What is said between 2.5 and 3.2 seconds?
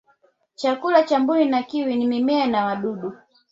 wadudu